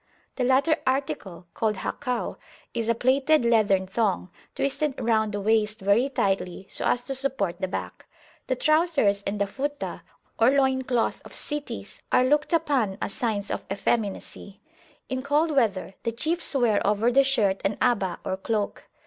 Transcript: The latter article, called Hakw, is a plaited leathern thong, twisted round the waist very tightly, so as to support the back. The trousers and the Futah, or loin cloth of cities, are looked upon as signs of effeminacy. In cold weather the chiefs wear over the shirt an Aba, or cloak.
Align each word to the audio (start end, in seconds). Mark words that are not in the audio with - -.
The 0.35 0.43
latter 0.43 0.77
article, 0.87 1.45
called 1.53 1.75
Hakw, 1.75 2.37
is 2.73 2.89
a 2.89 2.95
plaited 2.95 3.45
leathern 3.45 3.85
thong, 3.85 4.31
twisted 4.55 4.95
round 4.99 5.31
the 5.31 5.39
waist 5.39 5.79
very 5.79 6.09
tightly, 6.09 6.65
so 6.71 6.85
as 6.85 7.03
to 7.03 7.13
support 7.13 7.61
the 7.61 7.67
back. 7.67 8.07
The 8.47 8.55
trousers 8.55 9.21
and 9.27 9.39
the 9.39 9.45
Futah, 9.45 10.01
or 10.39 10.49
loin 10.49 10.81
cloth 10.85 11.21
of 11.23 11.35
cities, 11.35 12.01
are 12.11 12.25
looked 12.25 12.51
upon 12.51 12.97
as 12.99 13.13
signs 13.13 13.51
of 13.51 13.63
effeminacy. 13.71 14.59
In 15.07 15.21
cold 15.21 15.51
weather 15.51 15.93
the 16.01 16.11
chiefs 16.11 16.55
wear 16.55 16.81
over 16.83 17.11
the 17.11 17.23
shirt 17.23 17.61
an 17.63 17.77
Aba, 17.79 18.17
or 18.25 18.37
cloak. 18.37 18.87